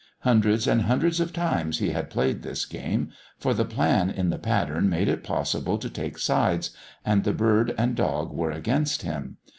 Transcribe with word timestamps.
Hundreds 0.21 0.65
and 0.65 0.81
hundreds 0.81 1.19
of 1.19 1.31
times 1.31 1.77
he 1.77 1.91
had 1.91 2.09
played 2.09 2.41
this 2.41 2.65
game, 2.65 3.11
for 3.37 3.53
the 3.53 3.63
plan 3.63 4.09
in 4.09 4.31
the 4.31 4.39
pattern 4.39 4.89
made 4.89 5.07
it 5.07 5.23
possible 5.23 5.77
to 5.77 5.91
take 5.91 6.17
sides, 6.17 6.71
and 7.05 7.23
the 7.23 7.33
bird 7.33 7.75
and 7.77 7.93
dog 7.95 8.33
were 8.33 8.49
against 8.49 9.03
him. 9.03 9.37